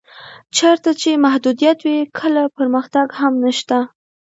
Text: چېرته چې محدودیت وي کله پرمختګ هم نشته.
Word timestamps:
چېرته 0.57 0.89
چې 1.01 1.21
محدودیت 1.25 1.77
وي 1.85 1.99
کله 2.19 2.43
پرمختګ 2.57 3.07
هم 3.19 3.33
نشته. 3.45 3.77